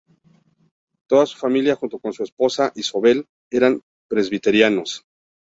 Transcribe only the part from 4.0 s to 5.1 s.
presbiterianos.